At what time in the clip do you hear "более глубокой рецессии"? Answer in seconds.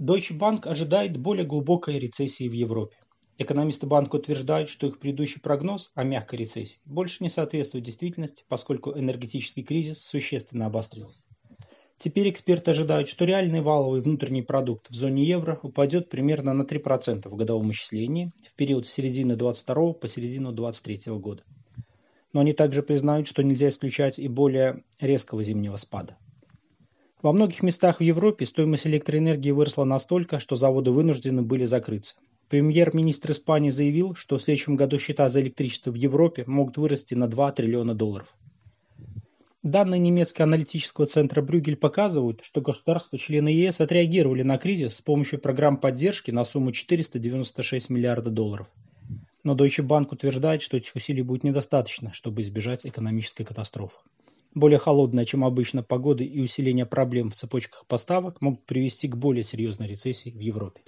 1.18-2.48